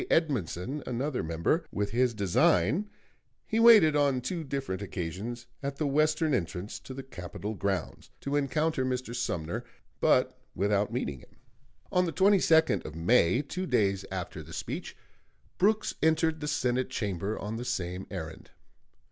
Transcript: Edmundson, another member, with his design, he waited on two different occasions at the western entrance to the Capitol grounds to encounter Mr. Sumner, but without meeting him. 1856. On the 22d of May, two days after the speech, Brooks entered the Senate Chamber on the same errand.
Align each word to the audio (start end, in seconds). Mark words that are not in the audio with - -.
Edmundson, 0.09 0.81
another 0.87 1.21
member, 1.21 1.63
with 1.71 1.91
his 1.91 2.15
design, 2.15 2.89
he 3.45 3.59
waited 3.59 3.95
on 3.95 4.19
two 4.19 4.43
different 4.43 4.81
occasions 4.81 5.45
at 5.61 5.75
the 5.77 5.85
western 5.85 6.33
entrance 6.33 6.79
to 6.79 6.95
the 6.95 7.03
Capitol 7.03 7.53
grounds 7.53 8.09
to 8.21 8.35
encounter 8.35 8.83
Mr. 8.83 9.15
Sumner, 9.15 9.63
but 9.99 10.39
without 10.55 10.91
meeting 10.91 11.19
him. 11.19 11.37
1856. 11.89 11.91
On 11.91 12.05
the 12.07 12.81
22d 12.81 12.83
of 12.87 12.95
May, 12.95 13.43
two 13.43 13.67
days 13.67 14.03
after 14.11 14.41
the 14.41 14.53
speech, 14.53 14.97
Brooks 15.59 15.93
entered 16.01 16.39
the 16.39 16.47
Senate 16.47 16.89
Chamber 16.89 17.37
on 17.37 17.57
the 17.57 17.63
same 17.63 18.07
errand. 18.09 18.49